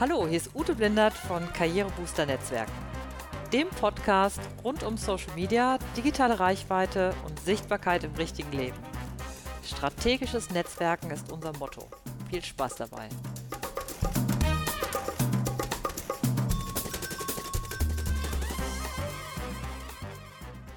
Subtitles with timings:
[0.00, 2.70] Hallo, hier ist Ute Blindert von Karrierebooster Netzwerken,
[3.52, 8.76] dem Podcast rund um Social Media, digitale Reichweite und Sichtbarkeit im richtigen Leben.
[9.64, 11.88] Strategisches Netzwerken ist unser Motto.
[12.30, 13.08] Viel Spaß dabei.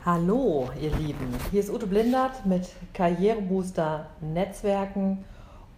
[0.04, 1.32] Hallo, ihr Lieben.
[1.52, 5.26] Hier ist Ute Blindert mit Karrierebooster Netzwerken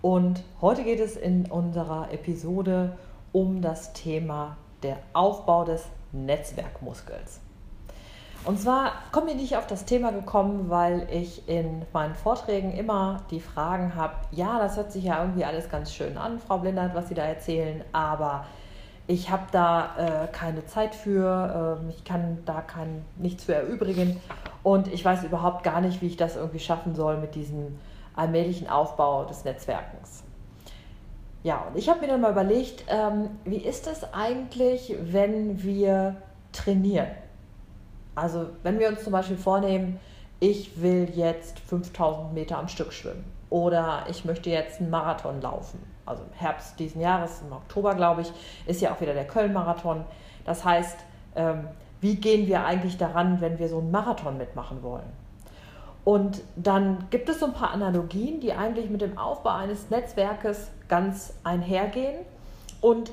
[0.02, 3.12] und heute geht es in unserer Episode um
[3.61, 7.39] das Thema der Aufbau des Netzwerkmuskels.
[8.46, 13.21] Und zwar komme ich nicht auf das Thema gekommen, weil ich in meinen Vorträgen immer
[13.32, 16.93] die Fragen habe, ja, das hört sich ja irgendwie alles ganz schön an, Frau Blindert,
[16.93, 18.46] was Sie da erzählen, aber
[19.07, 24.20] ich habe da äh, keine Zeit für, äh, ich kann da kein, nichts für erübrigen
[24.61, 27.79] und ich weiß überhaupt gar nicht, wie ich das irgendwie schaffen soll mit diesem
[28.15, 30.23] allmählichen Aufbau des Netzwerkens.
[31.43, 36.16] Ja, und ich habe mir dann mal überlegt, ähm, wie ist es eigentlich, wenn wir
[36.54, 37.08] trainieren?
[38.16, 40.00] Also wenn wir uns zum Beispiel vornehmen,
[40.40, 45.80] ich will jetzt 5000 Meter am Stück schwimmen oder ich möchte jetzt einen Marathon laufen.
[46.06, 48.32] Also im Herbst diesen Jahres, im Oktober glaube ich,
[48.66, 50.06] ist ja auch wieder der Köln-Marathon.
[50.45, 50.98] Das heißt,
[51.36, 51.67] ähm,
[52.02, 55.23] wie gehen wir eigentlich daran, wenn wir so einen Marathon mitmachen wollen?
[56.06, 60.70] Und dann gibt es so ein paar Analogien, die eigentlich mit dem Aufbau eines Netzwerkes
[60.90, 62.26] ganz einhergehen.
[62.82, 63.12] Und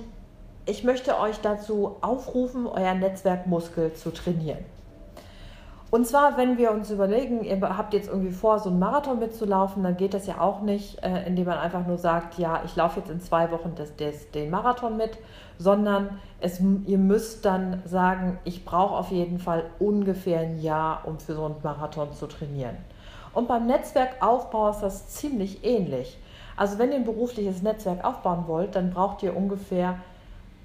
[0.67, 4.65] ich möchte euch dazu aufrufen, euer Netzwerkmuskel zu trainieren.
[5.91, 9.83] Und zwar, wenn wir uns überlegen, ihr habt jetzt irgendwie vor, so einen Marathon mitzulaufen,
[9.83, 13.01] dann geht das ja auch nicht, äh, indem man einfach nur sagt, ja, ich laufe
[13.01, 15.19] jetzt in zwei Wochen das, das, den Marathon mit,
[15.59, 21.19] sondern es, ihr müsst dann sagen, ich brauche auf jeden Fall ungefähr ein Jahr, um
[21.19, 22.77] für so einen Marathon zu trainieren.
[23.33, 26.19] Und beim Netzwerkaufbau ist das ziemlich ähnlich.
[26.57, 29.97] Also wenn ihr ein berufliches Netzwerk aufbauen wollt, dann braucht ihr ungefähr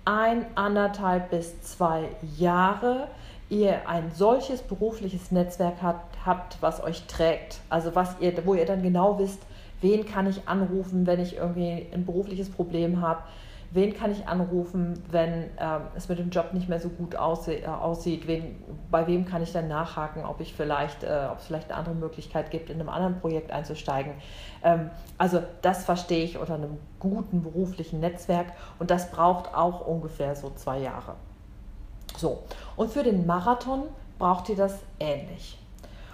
[0.04, 3.08] ein, anderthalb bis zwei Jahre,
[3.50, 7.62] ihr ein solches berufliches Netzwerk habt, habt, was euch trägt.
[7.70, 9.42] Also was ihr, wo ihr dann genau wisst,
[9.82, 13.22] wen kann ich anrufen, wenn ich irgendwie ein berufliches Problem habe,
[13.72, 17.64] wen kann ich anrufen, wenn ähm, es mit dem Job nicht mehr so gut aussieht,
[17.64, 18.56] äh, aussieht wen,
[18.90, 21.96] bei wem kann ich dann nachhaken, ob ich vielleicht, äh, ob es vielleicht eine andere
[21.96, 24.14] Möglichkeit gibt, in einem anderen Projekt einzusteigen.
[24.64, 28.48] Ähm, also das verstehe ich unter einem guten beruflichen Netzwerk
[28.80, 31.16] und das braucht auch ungefähr so zwei Jahre.
[32.18, 32.44] So,
[32.76, 33.84] und für den Marathon
[34.20, 35.60] braucht ihr das ähnlich.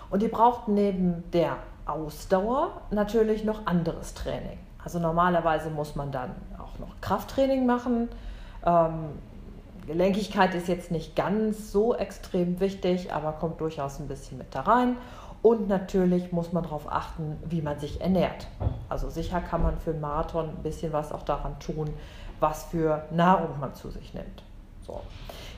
[0.10, 4.58] Und ihr braucht neben der Ausdauer natürlich noch anderes Training.
[4.84, 8.10] Also normalerweise muss man dann auch noch Krafttraining machen.
[8.66, 9.10] Ähm,
[9.88, 14.62] Gelenkigkeit ist jetzt nicht ganz so extrem wichtig, aber kommt durchaus ein bisschen mit da
[14.62, 14.98] rein.
[15.42, 18.48] Und natürlich muss man darauf achten, wie man sich ernährt.
[18.90, 21.90] Also sicher kann man für einen Marathon ein bisschen was auch daran tun,
[22.40, 24.44] was für Nahrung man zu sich nimmt.
[24.86, 25.02] So.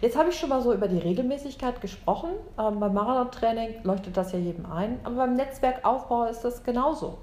[0.01, 2.31] Jetzt habe ich schon mal so über die Regelmäßigkeit gesprochen.
[2.59, 7.19] Ähm, beim Marathon-Training leuchtet das ja jedem ein, aber beim Netzwerkaufbau ist das genauso.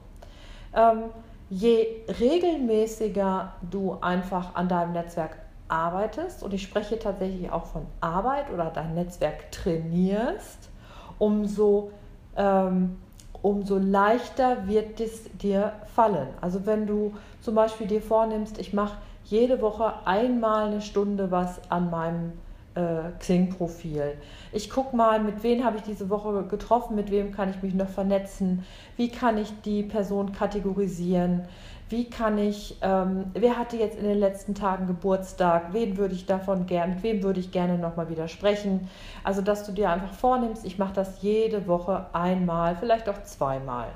[0.75, 1.11] Ähm,
[1.51, 1.87] je
[2.19, 5.37] regelmäßiger du einfach an deinem Netzwerk
[5.69, 10.71] arbeitest, und ich spreche tatsächlich auch von Arbeit oder dein Netzwerk trainierst,
[11.19, 11.93] umso,
[12.37, 12.99] ähm,
[13.43, 16.29] umso leichter wird es dir fallen.
[16.41, 21.61] Also wenn du zum Beispiel dir vornimmst, ich mache jede Woche einmal eine Stunde was
[21.71, 22.33] an meinem
[22.75, 24.15] äh, Xing-Profil.
[24.53, 27.75] Ich gucke mal, mit wem habe ich diese Woche getroffen, mit wem kann ich mich
[27.75, 28.65] noch vernetzen,
[28.97, 31.43] wie kann ich die Person kategorisieren,
[31.91, 36.25] wie kann ich, ähm, wer hatte jetzt in den letzten Tagen Geburtstag, wen würde ich
[36.25, 38.89] davon gerne, mit wem würde ich gerne nochmal wieder sprechen.
[39.25, 43.89] Also, dass du dir einfach vornimmst, ich mache das jede Woche einmal, vielleicht auch zweimal.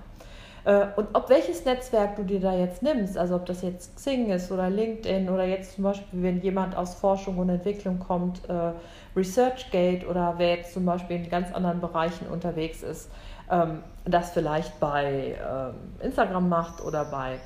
[0.65, 4.31] Äh, und ob welches Netzwerk du dir da jetzt nimmst, also ob das jetzt Xing
[4.31, 8.73] ist oder LinkedIn oder jetzt zum Beispiel, wenn jemand aus Forschung und Entwicklung kommt, äh,
[9.17, 13.09] ResearchGate oder wer jetzt zum Beispiel in ganz anderen Bereichen unterwegs ist,
[13.51, 17.39] ähm, das vielleicht bei ähm, Instagram macht oder bei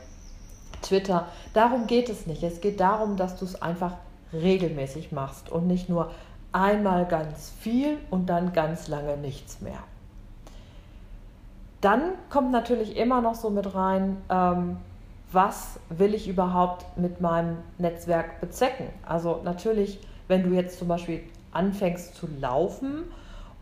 [0.83, 1.27] Twitter.
[1.55, 2.43] Darum geht es nicht.
[2.43, 3.95] Es geht darum, dass du es einfach
[4.33, 6.11] regelmäßig machst und nicht nur
[6.53, 9.79] einmal ganz viel und dann ganz lange nichts mehr.
[11.81, 14.79] Dann kommt natürlich immer noch so mit rein, ähm,
[15.31, 18.87] was will ich überhaupt mit meinem Netzwerk bezwecken?
[19.07, 21.23] Also natürlich, wenn du jetzt zum Beispiel
[21.53, 23.05] anfängst zu laufen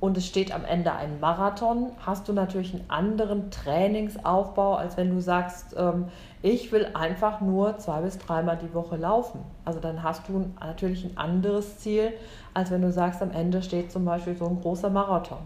[0.07, 5.11] und es steht am Ende ein Marathon, hast du natürlich einen anderen Trainingsaufbau, als wenn
[5.11, 6.07] du sagst, ähm,
[6.43, 9.41] ich will einfach nur zwei bis dreimal die Woche laufen.
[9.65, 12.13] Also dann hast du natürlich ein anderes Ziel,
[12.55, 15.39] als wenn du sagst, am Ende steht zum Beispiel so ein großer Marathon.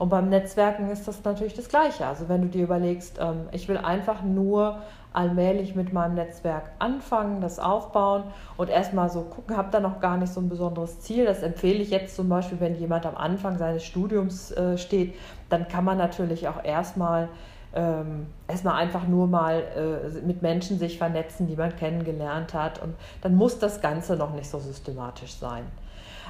[0.00, 2.06] Und beim Netzwerken ist das natürlich das Gleiche.
[2.06, 4.78] Also wenn du dir überlegst, ähm, ich will einfach nur
[5.12, 8.22] allmählich mit meinem Netzwerk anfangen, das aufbauen
[8.56, 11.26] und erstmal so gucken, habe da noch gar nicht so ein besonderes Ziel.
[11.26, 15.16] Das empfehle ich jetzt zum Beispiel, wenn jemand am Anfang seines Studiums äh, steht,
[15.50, 17.28] dann kann man natürlich auch erstmal
[17.74, 22.82] ähm, erstmal einfach nur mal äh, mit Menschen sich vernetzen, die man kennengelernt hat.
[22.82, 25.64] Und dann muss das Ganze noch nicht so systematisch sein.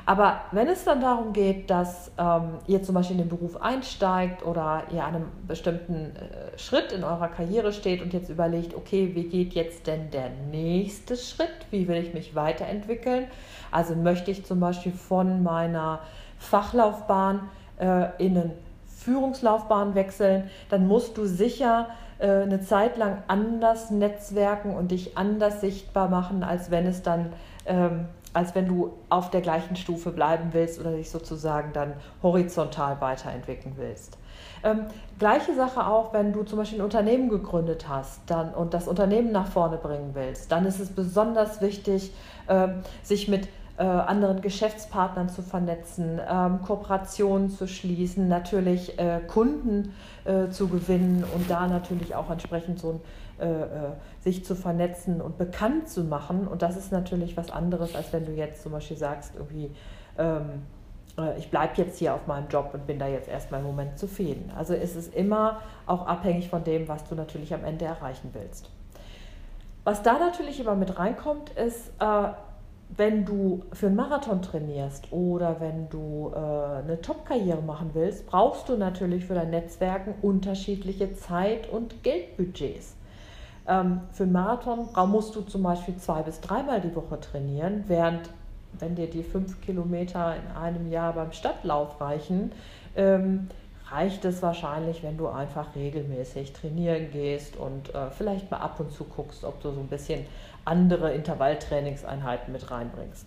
[0.06, 4.44] Aber wenn es dann darum geht, dass ähm, ihr zum Beispiel in den Beruf einsteigt
[4.44, 9.12] oder ihr an einem bestimmten äh, Schritt in eurer Karriere steht und jetzt überlegt, okay,
[9.14, 11.50] wie geht jetzt denn der nächste Schritt?
[11.70, 13.26] Wie will ich mich weiterentwickeln?
[13.70, 16.00] Also möchte ich zum Beispiel von meiner
[16.38, 17.48] Fachlaufbahn
[17.78, 18.52] äh, in einen
[18.86, 21.88] Führungslaufbahn wechseln, dann musst du sicher
[22.18, 27.32] äh, eine Zeit lang anders netzwerken und dich anders sichtbar machen, als wenn es dann,
[27.66, 33.00] ähm, als wenn du auf der gleichen Stufe bleiben willst oder dich sozusagen dann horizontal
[33.00, 34.18] weiterentwickeln willst.
[34.62, 34.86] Ähm,
[35.18, 39.32] gleiche Sache auch, wenn du zum Beispiel ein Unternehmen gegründet hast dann, und das Unternehmen
[39.32, 42.12] nach vorne bringen willst, dann ist es besonders wichtig,
[42.46, 42.68] äh,
[43.02, 43.48] sich mit
[43.80, 49.94] äh, anderen Geschäftspartnern zu vernetzen, ähm, Kooperationen zu schließen, natürlich äh, Kunden
[50.26, 53.00] äh, zu gewinnen und da natürlich auch entsprechend so
[53.38, 53.66] ein, äh, äh,
[54.20, 56.46] sich zu vernetzen und bekannt zu machen.
[56.46, 59.70] Und das ist natürlich was anderes, als wenn du jetzt zum Beispiel sagst, irgendwie,
[60.18, 60.62] ähm,
[61.18, 63.98] äh, ich bleibe jetzt hier auf meinem Job und bin da jetzt erstmal im Moment
[63.98, 64.52] zufrieden.
[64.58, 68.68] Also ist es immer auch abhängig von dem, was du natürlich am Ende erreichen willst.
[69.84, 71.92] Was da natürlich immer mit reinkommt, ist,
[72.96, 78.68] wenn du für einen Marathon trainierst oder wenn du äh, eine Top-Karriere machen willst, brauchst
[78.68, 82.96] du natürlich für dein Netzwerken unterschiedliche Zeit- und Geldbudgets.
[83.68, 88.30] Ähm, für einen Marathon musst du zum Beispiel zwei bis dreimal die Woche trainieren, während
[88.78, 92.52] wenn dir die fünf Kilometer in einem Jahr beim Stadtlauf reichen,
[92.96, 93.48] ähm,
[93.90, 98.92] reicht es wahrscheinlich, wenn du einfach regelmäßig trainieren gehst und äh, vielleicht mal ab und
[98.92, 100.26] zu guckst, ob du so ein bisschen
[100.64, 103.26] andere Intervalltrainingseinheiten mit reinbringst.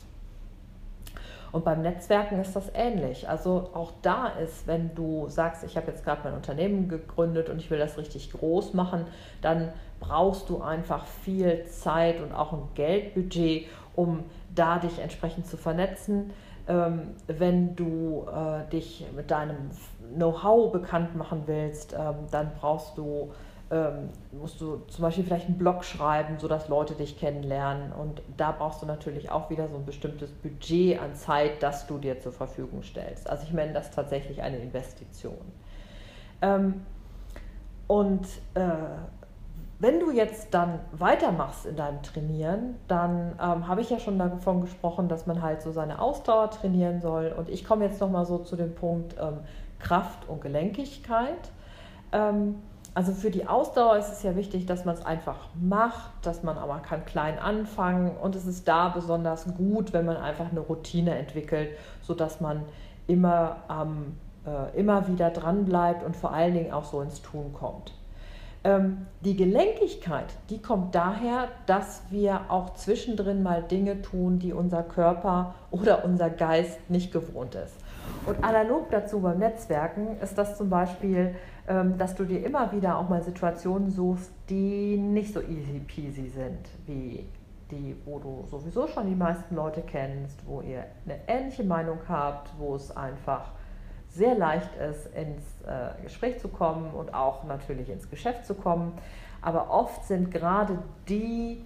[1.53, 3.29] Und beim Netzwerken ist das ähnlich.
[3.29, 7.59] Also auch da ist, wenn du sagst, ich habe jetzt gerade mein Unternehmen gegründet und
[7.59, 9.05] ich will das richtig groß machen,
[9.43, 14.23] dann brauchst du einfach viel Zeit und auch ein Geldbudget, um
[14.55, 16.31] da dich entsprechend zu vernetzen.
[16.67, 19.69] Ähm, wenn du äh, dich mit deinem
[20.15, 23.31] Know-how bekannt machen willst, ähm, dann brauchst du
[23.73, 27.91] ähm, musst du zum Beispiel vielleicht einen Blog schreiben, sodass Leute dich kennenlernen.
[27.91, 31.97] Und da brauchst du natürlich auch wieder so ein bestimmtes Budget an Zeit, das du
[31.97, 33.27] dir zur Verfügung stellst.
[33.27, 35.39] Also ich meine das tatsächlich eine Investition.
[36.43, 36.85] Ähm,
[37.87, 38.61] und äh,
[39.79, 44.61] wenn du jetzt dann weitermachst in deinem Trainieren, dann ähm, habe ich ja schon davon
[44.61, 47.33] gesprochen, dass man halt so seine Ausdauer trainieren soll.
[47.35, 49.39] Und ich komme jetzt nochmal so zu dem Punkt ähm,
[49.83, 51.51] Kraft und Gelenkigkeit.
[52.11, 52.55] Ähm,
[52.95, 56.57] also für die Ausdauer ist es ja wichtig, dass man es einfach macht, dass man
[56.57, 61.17] aber kann klein anfangen und es ist da besonders gut, wenn man einfach eine Routine
[61.17, 61.69] entwickelt,
[62.01, 62.63] sodass man
[63.07, 67.51] immer, ähm, äh, immer wieder dran bleibt und vor allen Dingen auch so ins Tun
[67.53, 67.93] kommt.
[68.63, 74.83] Ähm, die Gelenkigkeit, die kommt daher, dass wir auch zwischendrin mal Dinge tun, die unser
[74.83, 77.75] Körper oder unser Geist nicht gewohnt ist.
[78.25, 81.35] Und analog dazu beim Netzwerken ist das zum Beispiel,
[81.67, 86.29] ähm, dass du dir immer wieder auch mal Situationen suchst, die nicht so easy peasy
[86.29, 87.27] sind, wie
[87.71, 92.51] die, wo du sowieso schon die meisten Leute kennst, wo ihr eine ähnliche Meinung habt,
[92.57, 93.51] wo es einfach
[94.09, 98.93] sehr leicht ist, ins äh, Gespräch zu kommen und auch natürlich ins Geschäft zu kommen.
[99.41, 100.77] Aber oft sind gerade
[101.09, 101.65] die,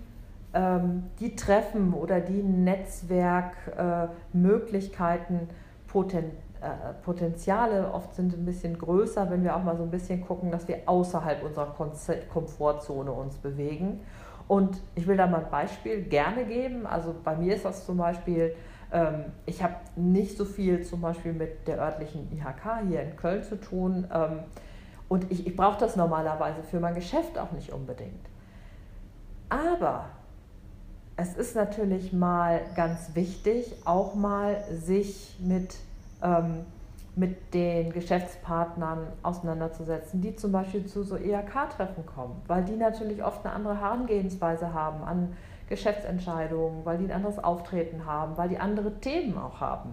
[0.53, 5.47] ähm, die Treffen oder die Netzwerkmöglichkeiten äh,
[5.87, 10.21] Poten, äh, Potenziale oft sind ein bisschen größer, wenn wir auch mal so ein bisschen
[10.21, 11.75] gucken, dass wir außerhalb unserer
[12.33, 14.01] Komfortzone uns bewegen.
[14.47, 16.85] Und ich will da mal ein Beispiel gerne geben.
[16.85, 18.55] Also bei mir ist das zum Beispiel,
[18.91, 23.43] ähm, ich habe nicht so viel zum Beispiel mit der örtlichen IHK hier in Köln
[23.43, 24.07] zu tun.
[24.13, 24.39] Ähm,
[25.09, 28.25] und ich, ich brauche das normalerweise für mein Geschäft auch nicht unbedingt.
[29.49, 30.05] Aber
[31.17, 35.75] es ist natürlich mal ganz wichtig, auch mal sich mit,
[36.21, 36.65] ähm,
[37.15, 43.43] mit den Geschäftspartnern auseinanderzusetzen, die zum Beispiel zu so ERK-Treffen kommen, weil die natürlich oft
[43.43, 45.33] eine andere Herangehensweise haben an
[45.69, 49.89] Geschäftsentscheidungen, weil die ein anderes Auftreten haben, weil die andere Themen auch haben.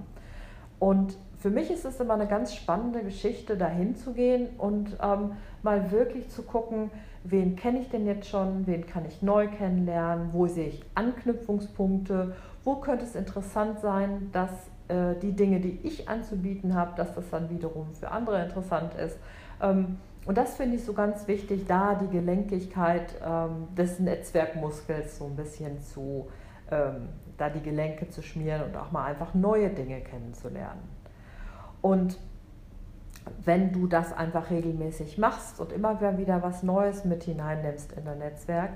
[0.79, 5.33] Und für mich ist es immer eine ganz spannende Geschichte, dahin zu gehen und ähm,
[5.63, 6.91] mal wirklich zu gucken,
[7.25, 12.37] wen kenne ich denn jetzt schon, wen kann ich neu kennenlernen, wo sehe ich Anknüpfungspunkte,
[12.63, 14.51] wo könnte es interessant sein, dass
[14.89, 19.19] äh, die Dinge, die ich anzubieten habe, dass das dann wiederum für andere interessant ist.
[19.61, 25.27] Ähm, und das finde ich so ganz wichtig, da die Gelenkigkeit ähm, des Netzwerkmuskels so
[25.27, 26.29] ein bisschen zu,
[26.71, 30.83] ähm, da die Gelenke zu schmieren und auch mal einfach neue Dinge kennenzulernen.
[31.81, 32.19] Und
[33.45, 38.19] wenn du das einfach regelmäßig machst und immer wieder was Neues mit hineinnimmst in dein
[38.19, 38.71] Netzwerk,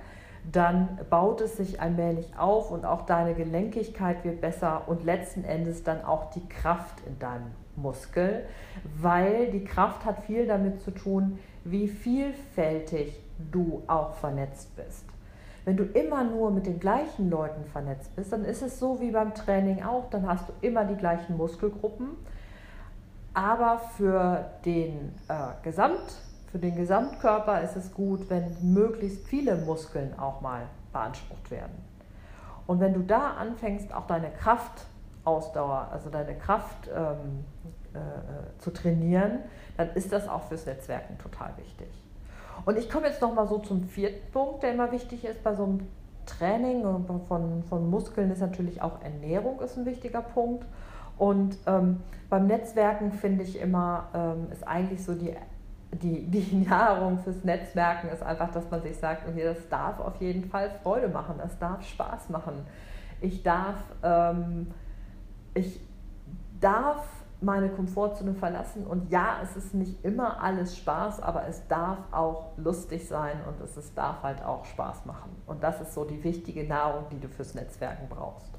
[0.51, 5.83] dann baut es sich allmählich auf und auch deine Gelenkigkeit wird besser und letzten Endes
[5.83, 8.45] dann auch die Kraft in deinem Muskel,
[9.01, 13.21] weil die Kraft hat viel damit zu tun, wie vielfältig
[13.53, 15.05] du auch vernetzt bist.
[15.65, 19.11] Wenn du immer nur mit den gleichen Leuten vernetzt bist, dann ist es so wie
[19.11, 22.17] beim Training auch, dann hast du immer die gleichen Muskelgruppen,
[23.35, 26.19] aber für den äh, Gesamt
[26.51, 31.85] für den Gesamtkörper ist es gut, wenn möglichst viele Muskeln auch mal beansprucht werden.
[32.67, 37.45] Und wenn du da anfängst, auch deine Kraftausdauer, also deine Kraft ähm,
[37.95, 39.41] äh, äh, zu trainieren,
[39.77, 41.89] dann ist das auch fürs Netzwerken total wichtig.
[42.65, 45.55] Und ich komme jetzt noch mal so zum vierten Punkt, der immer wichtig ist bei
[45.55, 45.87] so einem
[46.27, 46.83] Training
[47.27, 50.67] von, von Muskeln ist natürlich auch Ernährung ist ein wichtiger Punkt.
[51.19, 55.35] Und ähm, beim Netzwerken finde ich immer, ähm, ist eigentlich so die
[55.93, 60.21] die, die Nahrung fürs Netzwerken ist einfach, dass man sich sagt, okay, das darf auf
[60.21, 62.67] jeden Fall Freude machen, das darf Spaß machen.
[63.21, 64.69] Ich darf, ähm,
[65.55, 65.81] ich
[66.61, 67.05] darf
[67.41, 72.53] meine Komfortzone verlassen und ja, es ist nicht immer alles Spaß, aber es darf auch
[72.57, 75.31] lustig sein und es, es darf halt auch Spaß machen.
[75.47, 78.58] Und das ist so die wichtige Nahrung, die du fürs Netzwerken brauchst.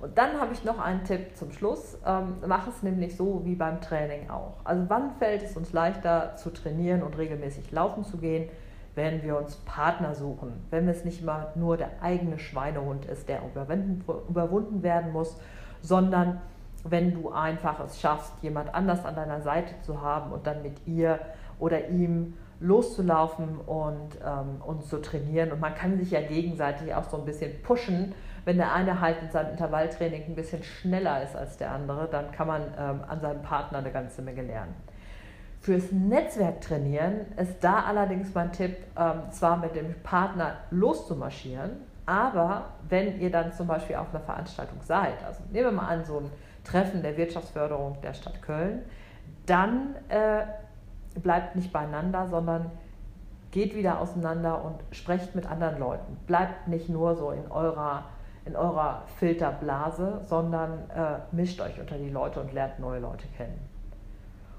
[0.00, 1.98] Und dann habe ich noch einen Tipp zum Schluss.
[2.04, 4.54] Ähm, mach es nämlich so wie beim Training auch.
[4.64, 8.48] Also wann fällt es uns leichter zu trainieren und regelmäßig laufen zu gehen,
[8.94, 13.40] wenn wir uns Partner suchen, wenn es nicht immer nur der eigene Schweinehund ist, der
[14.28, 15.38] überwunden werden muss,
[15.82, 16.40] sondern
[16.82, 20.86] wenn du einfach es schaffst, jemand anders an deiner Seite zu haben und dann mit
[20.86, 21.18] ihr
[21.58, 25.52] oder ihm loszulaufen und, ähm, und zu trainieren.
[25.52, 28.14] Und man kann sich ja gegenseitig auch so ein bisschen pushen
[28.46, 32.30] wenn der eine halt in seinem Intervalltraining ein bisschen schneller ist als der andere, dann
[32.30, 34.72] kann man ähm, an seinem Partner eine ganze Menge lernen.
[35.60, 41.72] Fürs Netzwerktrainieren ist da allerdings mein Tipp, ähm, zwar mit dem Partner loszumarschieren,
[42.06, 46.04] aber wenn ihr dann zum Beispiel auf einer Veranstaltung seid, also nehmen wir mal an,
[46.04, 46.30] so ein
[46.62, 48.82] Treffen der Wirtschaftsförderung der Stadt Köln,
[49.46, 50.42] dann äh,
[51.18, 52.70] bleibt nicht beieinander, sondern
[53.50, 56.16] geht wieder auseinander und sprecht mit anderen Leuten.
[56.28, 58.04] Bleibt nicht nur so in eurer
[58.46, 63.60] in eurer Filterblase, sondern äh, mischt euch unter die Leute und lernt neue Leute kennen.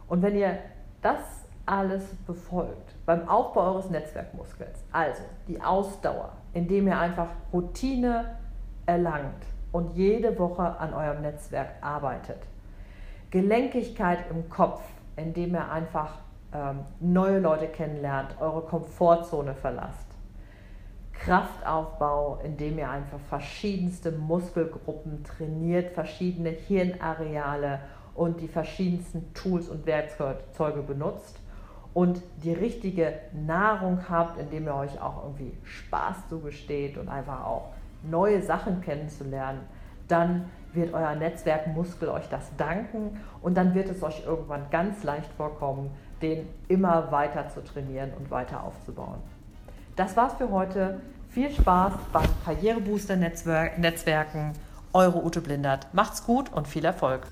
[0.08, 0.58] Und wenn ihr
[1.02, 8.38] das alles befolgt beim Aufbau eures Netzwerkmuskels, also die Ausdauer, indem ihr einfach Routine
[8.86, 12.40] erlangt und jede Woche an eurem Netzwerk arbeitet,
[13.32, 14.82] Gelenkigkeit im Kopf,
[15.18, 16.20] indem ihr einfach
[16.54, 20.07] ähm, neue Leute kennenlernt, eure Komfortzone verlasst,
[21.20, 27.80] Kraftaufbau, indem ihr einfach verschiedenste Muskelgruppen trainiert, verschiedene Hirnareale
[28.16, 31.40] und die verschiedensten Tools und Werkzeuge benutzt
[31.94, 37.70] und die richtige Nahrung habt, indem ihr euch auch irgendwie Spaß zugesteht und einfach auch
[38.04, 39.62] neue Sachen kennenzulernen,
[40.08, 45.32] dann wird euer Netzwerkmuskel euch das danken und dann wird es euch irgendwann ganz leicht
[45.34, 49.22] vorkommen, den immer weiter zu trainieren und weiter aufzubauen.
[49.98, 51.02] Das war's für heute.
[51.28, 54.54] Viel Spaß beim Karrierebooster Netzwerken.
[54.94, 55.88] Eure Ute Blindert.
[55.92, 57.24] Macht's gut und viel Erfolg.